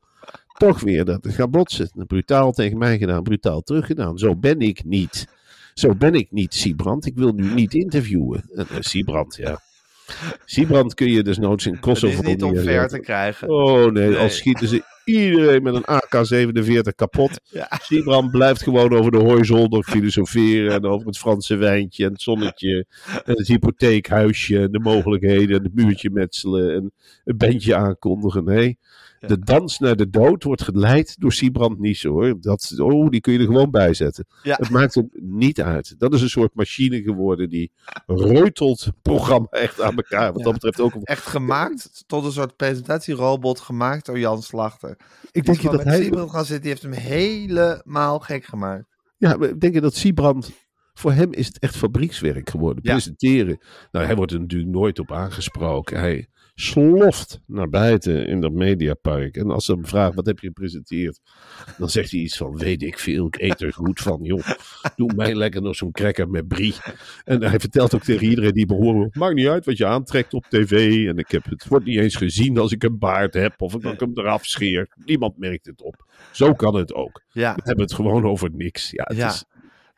[0.57, 1.89] Toch weer dat het gaat botsen.
[2.07, 4.17] Brutaal tegen mij gedaan, brutaal teruggedaan.
[4.17, 5.27] Zo ben ik niet.
[5.73, 7.05] Zo ben ik niet, Siebrand.
[7.05, 8.43] Ik wil nu niet interviewen.
[8.55, 9.61] En uh, Siebrand, ja.
[10.45, 12.89] Siebrand kun je dus noods in Kosovo is niet neerzetten.
[12.99, 13.49] te krijgen.
[13.49, 14.17] Oh nee, Nee.
[14.17, 17.39] al schieten ze iedereen met een AK-47 kapot.
[17.49, 17.67] Ja.
[17.81, 20.73] Siebrand blijft gewoon over de horizon nog filosoferen.
[20.73, 22.85] En over het Franse wijntje en het zonnetje.
[23.25, 25.57] En het hypotheekhuisje en de mogelijkheden.
[25.57, 26.75] En het muurtje metselen.
[26.75, 26.91] En
[27.23, 28.43] een bandje aankondigen.
[28.43, 28.77] Nee.
[29.27, 32.41] De dans naar de dood wordt geleid door Siebrand Niesen hoor.
[32.41, 34.25] Dat, oh, die kun je er gewoon bij zetten.
[34.43, 34.55] Ja.
[34.59, 35.95] Het maakt hem niet uit.
[35.97, 37.71] Dat is een soort machine geworden die
[38.05, 40.27] reutelt het programma echt aan elkaar.
[40.27, 40.43] Wat Ja.
[40.43, 44.97] dat betreft ook Echt gemaakt tot een soort presentatierobot gemaakt door Jan Slachter.
[45.31, 46.01] Ik denk je dat met hij.
[46.01, 48.85] Siebrand gaan zitten, die heeft hem helemaal gek gemaakt.
[49.17, 50.51] Ja, maar denk je dat Siebrand.
[50.93, 52.79] Voor hem is het echt fabriekswerk geworden.
[52.83, 52.91] Ja.
[52.91, 53.59] Presenteren.
[53.91, 55.99] Nou, hij wordt er natuurlijk nooit op aangesproken.
[55.99, 59.37] Hij sloft naar buiten in dat mediapark.
[59.37, 61.19] En als ze hem vragen, wat heb je gepresenteerd?
[61.77, 64.47] Dan zegt hij iets van, weet ik veel, ik eet er goed van, joh.
[64.95, 66.73] Doe mij lekker nog zo'n cracker met brie.
[67.23, 70.45] En hij vertelt ook tegen iedereen die behoort, maakt niet uit wat je aantrekt op
[70.49, 71.07] tv.
[71.07, 73.99] En ik heb het wordt niet eens gezien als ik een baard heb of ik
[73.99, 74.87] hem eraf scheer.
[75.05, 76.05] Niemand merkt het op.
[76.31, 77.23] Zo kan het ook.
[77.31, 78.91] Ja, We hebben het gewoon over niks.
[78.91, 79.27] Ja, het ja.
[79.27, 79.45] is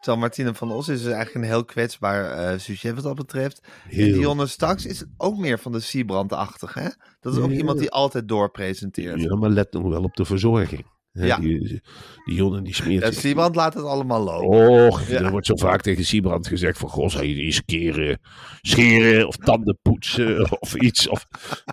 [0.06, 3.62] Terwijl Martine van Os is dus eigenlijk een heel kwetsbaar eh sujet wat dat betreft.
[3.89, 4.13] En heel...
[4.13, 6.88] Dionne Staks is ook meer van de Siebrand-achtig, hè?
[7.20, 7.58] Dat is ook Ja.
[7.58, 9.22] iemand die altijd doorpresenteert.
[9.22, 10.86] Ja, maar let nog wel op de verzorging.
[11.12, 11.38] Ja.
[11.38, 11.82] Die,
[12.26, 14.88] die jongen die smeert Ja, Siebrand laat het allemaal lopen.
[14.88, 15.20] Och, Ja.
[15.22, 16.89] er wordt zo vaak tegen Siebrand gezegd van...
[16.89, 18.20] Goh, zou je eens keren,
[18.62, 21.08] scheren of tanden poetsen of iets.
[21.10, 21.26] Of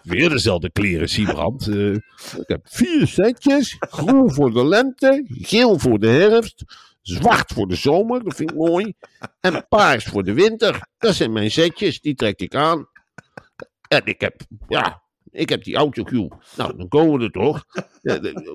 [0.03, 1.69] weer dezelfde kleren, Siebrand.
[1.69, 3.77] Eh, ik heb vier setjes.
[3.79, 6.65] Groen voor de lente, geel voor de herfst,
[7.03, 8.95] zwart voor de zomer, dat vind ik mooi.
[9.41, 10.89] En paars voor de winter.
[10.99, 12.89] Dat zijn mijn setjes, die trek ik aan.
[13.89, 16.29] En ik heb, ja, ik heb die autocue.
[16.57, 17.65] Nou, dan komen we er toch.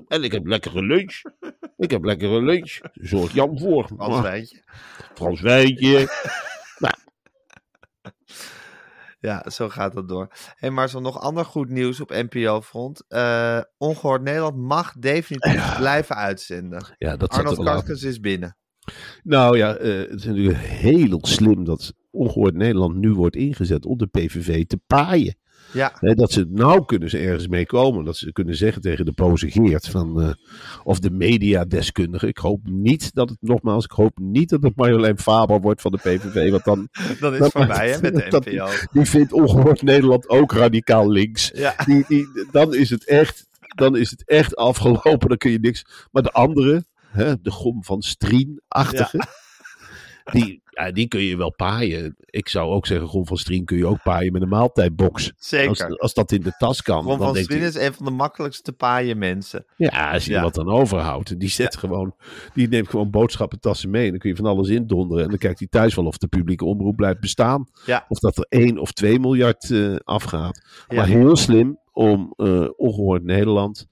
[0.08, 1.22] En ik heb lekkere lunch.
[1.76, 2.78] Ik heb lekkere lunch.
[2.92, 3.88] Zorg Jan voor.
[3.96, 4.62] Maar- wijntje.
[5.14, 6.08] Frans Wijntje.
[9.20, 10.28] Ja, zo gaat dat door.
[10.54, 13.04] Hey Marcel, nog ander goed nieuws op NPO-front.
[13.08, 16.94] Eh Ongehoord Nederland mag definitief blijven uitzenden.
[16.98, 17.64] Ja, dat Arnold er.
[17.64, 18.56] Karskens is binnen.
[19.22, 23.98] Nou ja, eh, het is natuurlijk heel slim dat Ongehoord Nederland nu wordt ingezet om
[23.98, 25.36] de PVV te paaien.
[25.72, 28.04] Ja, Hè, dat ze nou kunnen ze ergens mee komen.
[28.04, 30.30] Dat ze kunnen zeggen tegen de boze Geert van, eh,
[30.84, 32.26] of de mediadeskundige.
[32.26, 35.92] Ik hoop niet dat het, nogmaals, ik hoop niet dat het Marjolein Faber wordt van
[35.92, 36.50] de PVV.
[36.50, 36.88] Want dan,
[37.20, 38.66] dan is Dat- het voorbij hè, met de dat- NPO.
[38.92, 41.50] die vindt Ongehoord Nederland ook radicaal links.
[41.54, 45.28] Ja, Die, die, dan, is het echt, dan is het echt afgelopen.
[45.28, 45.84] Dan kun je niks.
[46.10, 49.18] Maar de andere, hè, de gom van Strien-achtige.
[50.32, 52.16] Die, ja, die kun je wel paaien.
[52.24, 55.32] Ik zou ook zeggen, gom van Strien kun je ook paaien met een maaltijdbox.
[55.36, 55.96] Zeker.
[55.98, 57.04] als dat in de tas kan.
[57.04, 59.64] Ron van Strien is een van de makkelijkste paaien mensen.
[59.76, 60.42] ja, als je Ja.
[60.42, 61.40] wat dan overhoudt.
[61.40, 62.14] Die, zet gewoon,
[62.54, 64.04] die neemt gewoon boodschappentassen mee.
[64.04, 65.22] En dan kun je van alles indonderen.
[65.24, 67.66] En dan kijkt hij thuis wel of de publieke omroep blijft bestaan.
[67.86, 68.04] Ja.
[68.08, 70.60] Of dat er 1 of 2 miljard eh, afgaat.
[70.88, 70.96] Ja.
[70.96, 73.86] Maar heel slim om eh, ongehoord Nederland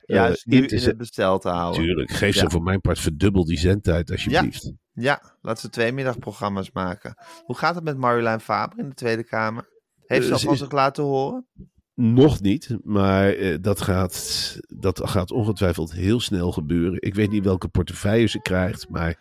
[0.00, 1.82] eh, Juist nu in het bestel te houden.
[1.82, 2.40] Tuurlijk, geef Ja.
[2.40, 4.72] ze voor mijn part verdubbel die zendtijd alsjeblieft.
[5.00, 7.14] Ja, laat ze twee middagprogramma's maken.
[7.44, 9.68] Hoe gaat het met Marjolein Faber in de Tweede Kamer?
[10.06, 11.46] Heeft ze Eh, al van zich laten horen?
[11.94, 16.96] Nog niet, maar eh, dat, gaat, dat gaat ongetwijfeld heel snel gebeuren.
[17.02, 19.16] Ik weet niet welke portefeuille ze krijgt, maar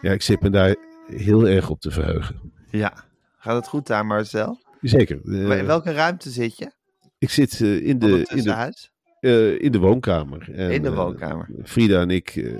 [0.00, 2.40] ja, ik zit me daar heel erg op te verheugen.
[2.70, 2.92] Ja.
[3.38, 4.60] Gaat het goed daar, Marcel?
[4.80, 5.20] Zeker.
[5.24, 6.72] eh, Maar in welke ruimte zit je?
[7.18, 8.72] ik zit in, de, in, de,
[9.20, 10.50] eh, in de woonkamer.
[10.54, 11.48] En, In de woonkamer.
[11.64, 12.54] Frida en ik,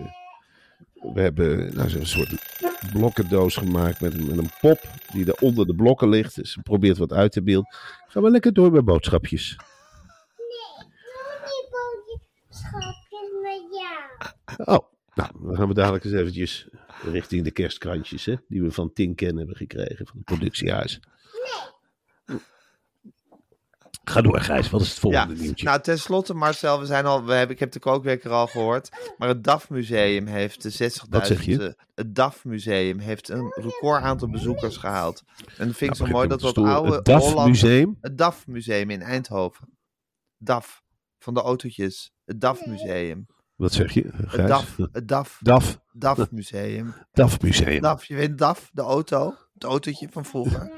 [1.15, 2.35] we hebben nou, zo'n soort
[2.93, 4.81] blokkendoos gemaakt met, een- met een pop
[5.13, 6.35] die er onder de blokken ligt.
[6.35, 7.75] Dus ze probeert wat uit te beelden.
[8.09, 9.57] Gaan we lekker door met boodschapjes.
[11.71, 14.79] boodschapjes met jou.
[14.79, 16.67] Oh, nou, dan gaan we dadelijk eens eventjes
[17.03, 21.01] richting de kerstkrantjes, hè, die we van Tinken hebben gekregen, van het productiehuis.
[24.05, 24.71] Ga door, Gijs.
[24.71, 25.65] Wat is het Ja, volgende nieuwtje?
[25.65, 28.89] nou tenslotte Marcel, we zijn al, we hebben, ik heb de kookwekker al gehoord,
[29.19, 31.67] maar het DAF Museum heeft de 60.000, Wat zeg je?
[31.67, 35.23] eh, het DAF Museum heeft een record aantal bezoekers gehaald.
[35.59, 36.73] En dat vind ik Nou, zo mooi dat dat storen.
[36.75, 37.99] oude Het DAF Holland- Museum.
[38.01, 39.69] het DAF Museum in Eindhoven.
[40.39, 40.83] DAF,
[41.19, 42.13] van de autootjes.
[42.25, 43.27] Het DAF Museum.
[43.57, 44.49] Wat zeg je, Het Gijs?
[44.49, 45.81] DAF, het DAF, DAF.
[45.93, 46.95] DAF Museum.
[47.13, 47.81] DAF Museum.
[47.81, 50.71] DAF, je weet DAF, de auto, het autootje van vroeger.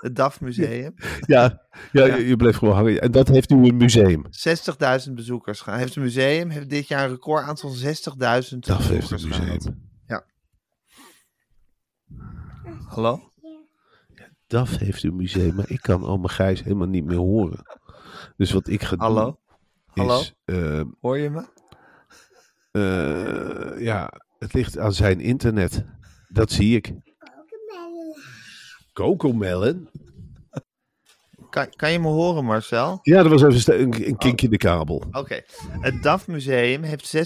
[0.00, 0.94] Het DAF Museum.
[1.26, 2.14] Ja, ja, Ja.
[2.16, 3.00] Je, bleef gewoon hangen.
[3.00, 4.24] En dat heeft nu een museum.
[5.06, 5.78] 60.000 bezoekers gaan.
[5.78, 9.46] Heeft het museum heeft dit jaar een record aantal 60.000 DAF heeft bezoekers een museum.
[9.46, 9.68] gehaald.
[12.88, 13.32] Hallo?
[14.46, 17.62] DAF heeft een museum, maar ik kan oma Gijs helemaal niet meer horen.
[18.36, 19.24] Dus wat ik ga Hallo?
[19.24, 19.36] doen
[19.86, 20.20] Hallo?
[20.20, 20.34] is...
[20.44, 21.44] eh, Hoor je me?
[22.72, 25.84] eh, ja, het ligt aan zijn internet.
[26.28, 26.94] Dat zie ik.
[29.00, 29.88] Cocomelon?
[31.50, 32.98] Kan, kan je me horen, Marcel?
[33.02, 35.04] Ja, dat was even een, een kink in de kabel.
[35.12, 35.40] Oké.
[35.80, 37.16] Het DAF Museum heeft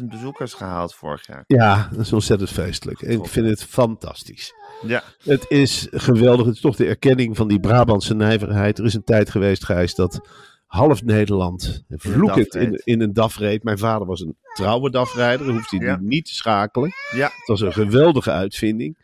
[0.00, 1.44] 60.000 bezoekers gehaald vorig jaar.
[1.46, 3.02] Ja, dat is ontzettend feestelijk.
[3.02, 4.52] En ik vind het fantastisch.
[4.86, 5.02] Ja.
[5.24, 6.46] Het is geweldig.
[6.46, 8.78] Het is toch de erkenning van die Brabantse nijverheid.
[8.78, 10.28] Er is een tijd geweest, Gijs, dat
[10.66, 13.62] half Nederland vloekend in, in een DAF reed.
[13.64, 15.50] Mijn vader was een trouwe DAF-rijder.
[15.52, 15.98] Hoeft hij Ja.
[16.00, 16.90] niet te schakelen.
[17.12, 17.26] Ja.
[17.26, 18.99] Het was een geweldige uitvinding.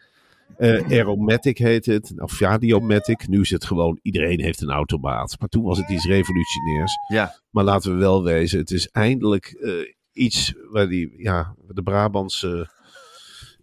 [0.57, 2.13] Eh Aeromatic heet het.
[2.17, 3.29] Of Radiomatic.
[3.29, 5.37] Nu is het gewoon, iedereen heeft een automaat.
[5.41, 6.93] Maar toen was het iets revolutionairs.
[7.09, 7.41] Ja.
[7.51, 9.73] Maar laten we wel wezen, het is eindelijk eh,
[10.13, 12.69] iets waar die, ja, de Brabantse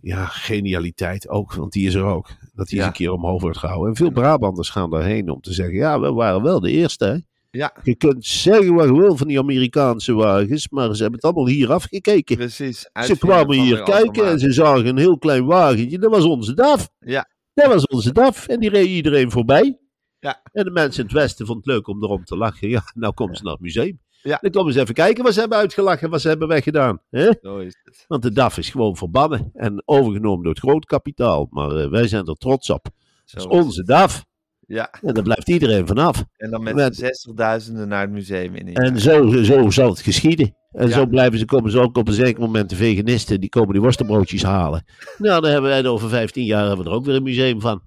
[0.01, 2.29] ja, genialiteit ook, want die is er ook.
[2.53, 2.81] Dat die Ja.
[2.83, 3.89] eens een keer omhoog wordt gehouden.
[3.89, 7.05] En veel Brabanders gaan daarheen om te zeggen, ja, we waren wel de eerste.
[7.05, 7.17] Hè?
[7.57, 11.23] Ja, Je kunt zeggen wat je wil van die Amerikaanse wagens, maar ze hebben het
[11.23, 12.35] allemaal hier afgekeken.
[12.35, 12.89] precies.
[12.93, 15.99] Ze kwamen hier kijken en ze zagen een heel klein wagentje.
[15.99, 16.89] Dat was onze DAF.
[16.99, 17.29] Ja.
[17.53, 18.47] Dat was onze DAF.
[18.47, 19.79] En die reed iedereen voorbij.
[20.19, 20.41] Ja.
[20.51, 22.69] En de mensen in het Westen vonden het leuk om erom te lachen.
[22.69, 23.99] Ja, nou komen ze naar het museum.
[24.21, 24.37] Ja.
[24.41, 27.01] Dan komen ze even kijken wat ze hebben uitgelachen en wat ze hebben weggedaan.
[27.09, 27.29] Hè?
[27.41, 28.05] Zo is het.
[28.07, 31.47] Want de DAF is gewoon verbannen en overgenomen door het groot kapitaal.
[31.49, 32.87] Maar eh, wij zijn er trots op.
[33.25, 34.25] Zo Dat is onze DAF.
[34.67, 36.23] Ja, En daar blijft iedereen vanaf.
[36.37, 38.73] en dan met Met- zestigduizenden naar het museum in.
[38.73, 40.55] En zo, zo zal het geschieden.
[40.71, 40.93] En Ja.
[40.93, 43.81] zo blijven ze, komen ze ook op een zeker moment de veganisten, die komen die
[43.81, 44.85] worstenbroodjes halen.
[45.17, 47.61] Nou, dan hebben wij er over 15 jaar hebben we er ook weer een museum
[47.61, 47.81] van.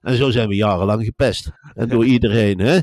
[0.00, 1.50] En zo zijn we jarenlang gepest.
[1.74, 2.78] En door iedereen, hè.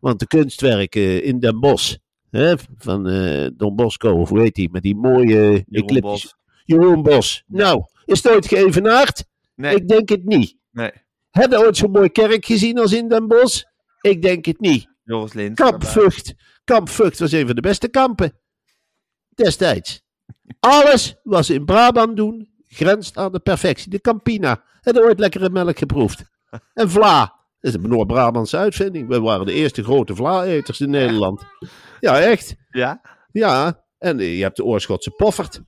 [0.00, 1.94] Want de kunstwerken in Den Bosch,
[2.30, 5.64] hè, van eh, Don Bosco, of hoe heet die, met die mooie.
[6.00, 6.34] Bos.
[6.64, 7.42] Jeroen Bos.
[7.46, 9.24] Nou, is het ooit geëvenaard?
[9.54, 10.56] Nee, Ik denk het niet.
[10.70, 10.90] nee.
[11.30, 13.62] Heb je ooit zo'n mooi kerk gezien als in Den Bosch?
[14.00, 14.86] Ik denk het niet.
[15.04, 15.54] Joris Lins.
[15.54, 16.02] Kamp daarbij.
[16.02, 16.34] Vught.
[16.64, 18.38] Kamp Vught was een van de beste kampen.
[19.34, 20.02] Destijds.
[20.60, 23.90] Alles wat ze in Brabant doen, grenst aan de perfectie.
[23.90, 24.62] De Campina.
[24.80, 26.24] Heb je ooit lekkere melk geproefd?
[26.74, 27.36] En vla.
[27.60, 29.08] Dat is een Noord-Brabantse uitvinding.
[29.08, 31.42] We waren de eerste grote vla-eters in Nederland.
[32.00, 32.56] Ja, echt.
[32.70, 33.00] Ja?
[33.32, 33.84] Ja.
[33.98, 35.60] En je hebt de Oorschotse poffert.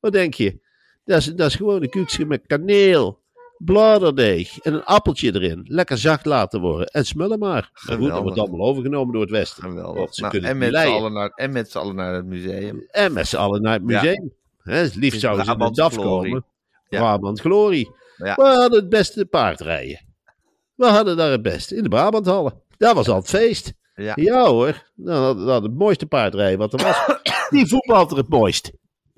[0.00, 0.60] Wat denk je?
[1.04, 3.22] Dat is, dat is gewoon een kuksje met kaneel,
[3.64, 5.64] bladerdeeg en een appeltje erin.
[5.68, 6.86] Lekker zacht laten worden.
[6.86, 7.70] En smullen maar.
[7.86, 9.62] Maar goed, dat wordt allemaal overgenomen door het Westen.
[9.62, 10.16] Geweldig.
[10.16, 12.86] Nou, en, met allen naar, en met z'n allen naar het museum.
[12.90, 14.00] En met z'n allen naar het Ja.
[14.02, 14.32] museum.
[14.62, 16.44] Hè, het liefst zouden ze Brabantse DAF komen.
[16.88, 16.98] Ja.
[16.98, 17.90] Brabant Glorie.
[18.16, 18.34] Ja.
[18.34, 20.00] We hadden het beste paardrijden.
[20.74, 21.76] We hadden daar het beste.
[21.76, 22.62] In de Brabanthallen.
[22.76, 23.72] Dat was al het feest.
[23.94, 24.12] Ja.
[24.16, 24.90] Ja hoor.
[24.94, 27.06] We hadden het mooiste paardrijden wat er was.
[27.50, 28.72] Die voetbalt er het mooist.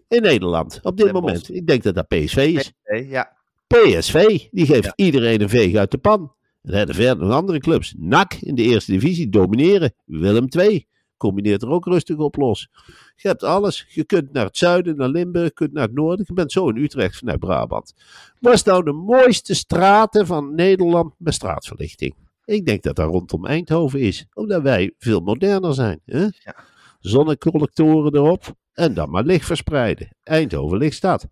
[0.09, 0.81] In Nederland.
[0.83, 1.55] Op dit Den moment.
[1.55, 2.73] Ik denk dat dat PSV is.
[2.85, 3.37] Nee, ja.
[3.67, 4.47] PSV.
[4.51, 4.93] Die geeft Ja.
[4.97, 6.33] iedereen een veeg uit de pan.
[6.63, 7.95] En hebben verder nog andere clubs.
[7.99, 9.95] NAC in de eerste divisie domineren.
[10.05, 12.69] Willem II combineert er ook rustig op los.
[13.17, 13.87] Je hebt alles.
[13.89, 16.25] Je kunt naar het zuiden, naar Limburg, kunt naar het noorden.
[16.29, 17.95] Je bent zo in Utrecht vanuit Brabant.
[18.41, 22.15] Wat is nou de mooiste straten van Nederland met straatverlichting?
[22.45, 24.27] Ik denk dat dat rondom Eindhoven is.
[24.35, 26.01] Omdat wij veel moderner zijn.
[26.05, 26.21] Hè?
[26.21, 26.55] Ja.
[27.01, 28.55] Zonnecollectoren erop.
[28.73, 30.09] En dan maar licht verspreiden.
[30.23, 31.27] Eindhoven lichtstad.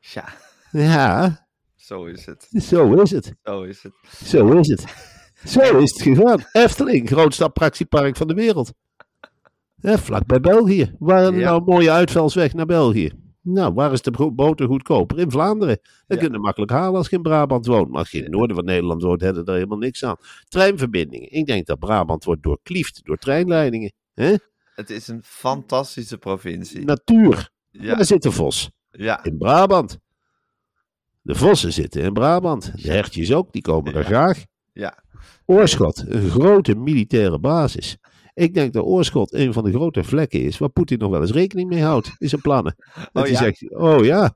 [0.00, 0.24] Tja,
[0.72, 1.47] Ja,
[1.88, 2.48] zo is het.
[2.62, 3.34] zo is het.
[3.42, 3.92] Zo is het.
[4.24, 4.84] Zo is het.
[5.44, 6.44] Zo is het gegaan.
[6.52, 8.72] Efteling, grootste attractiepark van de wereld.
[9.76, 10.94] Ja, vlak bij België.
[10.98, 11.30] Waar Ja.
[11.44, 13.10] nou een mooie uitvalsweg naar België?
[13.42, 15.18] Nou, waar is de boter goedkoper?
[15.18, 15.78] In Vlaanderen.
[16.06, 16.24] Dat Ja.
[16.24, 17.88] kun je makkelijk halen als je in Brabant woont.
[17.88, 20.16] Maar als je in het noorden van Nederland woont, heb je daar helemaal niks aan.
[20.48, 21.32] Treinverbindingen.
[21.32, 23.92] Ik denk dat Brabant wordt doorkliefd door treinleidingen.
[24.14, 24.34] Hè?
[24.74, 26.84] Het is een fantastische provincie.
[26.84, 27.50] Natuur.
[27.70, 28.70] Ja, Waar zit de vos?
[28.90, 29.24] ja.
[29.24, 29.98] In Brabant.
[31.28, 32.72] De vossen zitten in Brabant.
[32.82, 34.44] De hertjes ook, die komen er graag.
[34.72, 34.98] ja.
[35.46, 37.96] Oorschot, een grote militaire basis.
[38.34, 41.30] Ik denk dat Oorschot een van de grote vlekken is waar Poetin nog wel eens
[41.30, 42.74] rekening mee houdt in zijn plannen.
[42.94, 43.36] Dat Oh hij ja?
[43.38, 44.34] zegt, oh ja,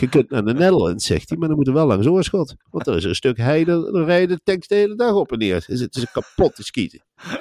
[0.00, 2.54] je kunt naar de Netherlands, zegt hij, maar dan moet er wel langs Oorschot.
[2.70, 5.38] Want er is een stuk heide, dan rijden de tanks de hele dag op en
[5.38, 5.64] neer.
[5.66, 7.02] Dan zitten ze kapot te schieten.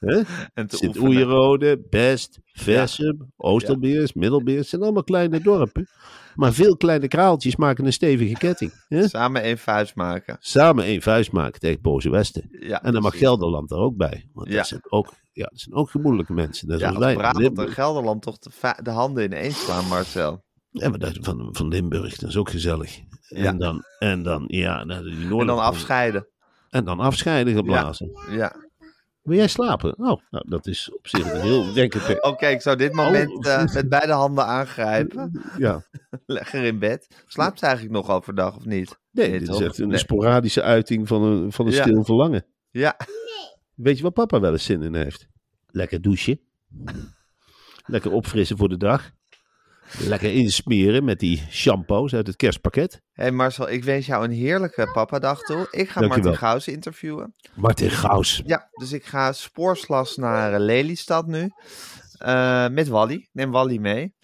[0.00, 0.20] Hè?
[0.54, 1.08] En te Sint oefenen.
[1.08, 4.58] Oejerode, Best, Versum, Oosterbeers, Middelbeers.
[4.58, 5.88] Het zijn allemaal kleine dorpen.
[6.34, 8.72] Maar veel kleine kraaltjes maken een stevige ketting.
[8.88, 9.08] Hè?
[9.08, 10.36] Samen één vuist maken.
[10.40, 12.48] Samen één vuist maken tegen boze Westen.
[12.60, 13.18] Ja, En dan mag.
[13.18, 14.28] Gelderland er ook bij.
[14.32, 14.56] Want Ja.
[14.56, 16.68] dat, zijn ook, ja, dat zijn ook gemoedelijke mensen.
[16.68, 17.14] Net Ja, als wij.
[17.14, 17.68] Brabant en.
[17.68, 18.50] Gelderland toch de,
[18.82, 20.44] de handen ineens slaan, Marcel.
[20.72, 23.00] Dat van, van Limburg, dat is ook gezellig.
[23.20, 23.44] Ja.
[23.44, 26.26] En dan, en dan, ja, die En dan afscheiden.
[26.70, 28.10] En dan afscheiden geblazen.
[28.30, 28.66] Ja.
[29.22, 29.98] Wil jij slapen?
[29.98, 33.46] Oh, nou, dat is op zich een heel, denk ik, Oké, ik zou dit moment
[33.46, 33.52] Oh.
[33.52, 35.42] eh, met beide handen aangrijpen.
[35.58, 35.82] ja.
[36.26, 37.08] Lekker in bed.
[37.26, 38.98] Slaapt ze eigenlijk nog overdag of niet?
[39.10, 39.98] Nee, Nee, dit is echt een Nee.
[39.98, 41.82] sporadische uiting van een, van een Ja.
[41.82, 42.46] stil verlangen.
[42.70, 42.96] Ja.
[43.74, 45.28] Weet je wat papa wel eens zin in heeft?
[45.66, 46.40] Lekker douchen.
[47.86, 49.10] Lekker opfrissen voor de dag.
[49.98, 53.00] Lekker insmeren met die shampoos uit het kerstpakket.
[53.12, 55.66] Hé Marcel, ik wens jou een heerlijke papadag toe.
[55.70, 56.08] Ik ga Dankjewel.
[56.08, 57.34] Martin Gauws interviewen.
[57.54, 58.42] Martin Gaus.
[58.46, 61.50] Ja, dus ik ga spoorslas naar eh, Lelystad nu.
[62.18, 63.28] Eh, met Wally.
[63.32, 64.14] Neem Wally mee.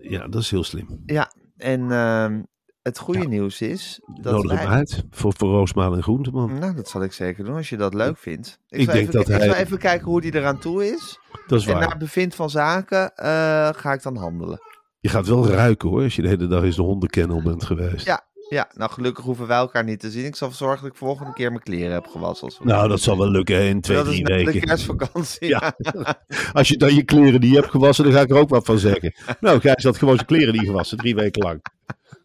[0.00, 1.02] Ja, dat is heel slim.
[1.06, 2.42] Ja, en ehm,
[2.82, 4.00] het goede nieuws is...
[4.20, 6.58] Dat Nodig hem wij- uit voor, voor Roosmaal en Groenteman.
[6.58, 8.58] Nou, dat zal ik zeker doen als je dat leuk vindt.
[8.68, 10.86] Ik, Ik zal denk even, dat ik hij- zal even kijken hoe die eraan toe
[10.86, 11.18] is.
[11.46, 11.88] Dat is En waar.
[11.88, 13.24] naar bevind van zaken eh,
[13.72, 14.60] ga ik dan handelen.
[15.02, 18.06] Je gaat wel ruiken hoor, als je de hele dag eens de hondenkennel bent geweest.
[18.06, 20.24] Ja, ja, nou gelukkig hoeven wij elkaar niet te zien.
[20.24, 22.46] Ik zal zorgen dat ik volgende keer mijn kleren heb gewassen.
[22.46, 24.60] Als Nou, dat zal wel lukken hè, in twee, dat is drie na de weken.
[24.60, 25.48] kerstvakantie.
[25.48, 25.76] Ja.
[26.52, 28.78] Als je dan je kleren niet hebt gewassen, dan ga ik er ook wat van
[28.78, 29.14] zeggen.
[29.40, 31.60] Nou, Gijs had gewoon zijn kleren niet gewassen, drie weken lang.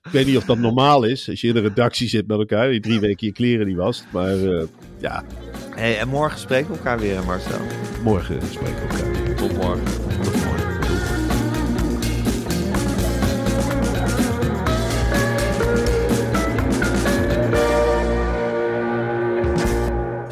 [0.04, 2.70] Ik weet niet of dat normaal is, als je in een redactie zit met elkaar,
[2.70, 4.06] die drie weken je kleren niet wast.
[4.12, 4.63] Maar eh,
[4.98, 5.24] ja,
[5.76, 7.60] Hey, en morgen spreken we elkaar weer, Marcel.
[8.04, 9.36] Morgen spreken we elkaar weer.
[9.36, 9.84] Tot morgen.